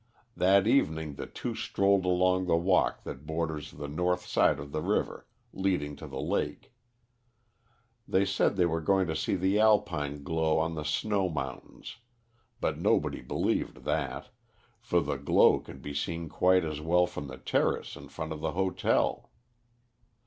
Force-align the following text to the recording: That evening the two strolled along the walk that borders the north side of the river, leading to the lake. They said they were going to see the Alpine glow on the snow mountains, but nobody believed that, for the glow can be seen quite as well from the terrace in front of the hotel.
That 0.35 0.65
evening 0.65 1.13
the 1.13 1.27
two 1.27 1.53
strolled 1.53 2.05
along 2.05 2.47
the 2.47 2.57
walk 2.57 3.03
that 3.03 3.27
borders 3.27 3.69
the 3.73 3.87
north 3.87 4.25
side 4.25 4.59
of 4.59 4.71
the 4.71 4.81
river, 4.81 5.27
leading 5.53 5.95
to 5.97 6.07
the 6.07 6.19
lake. 6.19 6.73
They 8.07 8.25
said 8.25 8.55
they 8.55 8.65
were 8.65 8.81
going 8.81 9.05
to 9.05 9.15
see 9.15 9.35
the 9.35 9.59
Alpine 9.59 10.23
glow 10.23 10.57
on 10.57 10.73
the 10.73 10.85
snow 10.85 11.29
mountains, 11.29 11.97
but 12.59 12.79
nobody 12.79 13.21
believed 13.21 13.83
that, 13.83 14.29
for 14.81 15.01
the 15.01 15.17
glow 15.17 15.59
can 15.59 15.77
be 15.81 15.93
seen 15.93 16.29
quite 16.29 16.65
as 16.65 16.81
well 16.81 17.05
from 17.05 17.27
the 17.27 17.37
terrace 17.37 17.95
in 17.95 18.09
front 18.09 18.33
of 18.33 18.39
the 18.41 18.53
hotel. 18.53 19.29